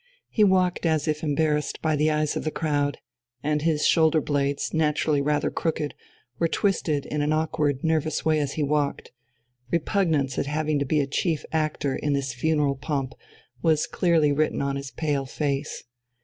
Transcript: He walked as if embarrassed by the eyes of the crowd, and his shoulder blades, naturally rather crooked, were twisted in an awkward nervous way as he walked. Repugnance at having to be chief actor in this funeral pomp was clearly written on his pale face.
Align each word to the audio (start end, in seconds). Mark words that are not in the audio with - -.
He 0.31 0.43
walked 0.43 0.87
as 0.87 1.07
if 1.07 1.21
embarrassed 1.21 1.79
by 1.79 1.95
the 1.95 2.09
eyes 2.09 2.35
of 2.35 2.43
the 2.43 2.49
crowd, 2.49 2.97
and 3.43 3.61
his 3.61 3.85
shoulder 3.85 4.19
blades, 4.19 4.73
naturally 4.73 5.21
rather 5.21 5.51
crooked, 5.51 5.93
were 6.39 6.47
twisted 6.47 7.05
in 7.05 7.21
an 7.21 7.31
awkward 7.31 7.83
nervous 7.83 8.25
way 8.25 8.39
as 8.39 8.53
he 8.53 8.63
walked. 8.63 9.11
Repugnance 9.71 10.39
at 10.39 10.47
having 10.47 10.79
to 10.79 10.85
be 10.85 11.05
chief 11.05 11.45
actor 11.51 11.95
in 11.95 12.13
this 12.13 12.33
funeral 12.33 12.77
pomp 12.77 13.13
was 13.61 13.85
clearly 13.85 14.31
written 14.31 14.59
on 14.59 14.75
his 14.75 14.89
pale 14.89 15.27
face. 15.27 15.83